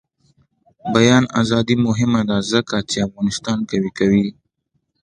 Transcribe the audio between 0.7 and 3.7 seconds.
بیان ازادي مهمه ده ځکه چې افغانستان